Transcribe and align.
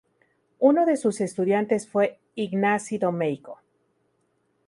Uno 0.57 0.87
de 0.87 0.97
sus 0.97 1.21
estudiantes 1.21 1.87
fue 1.87 2.17
Ignacy 2.33 2.97
Domeyko. 2.97 3.59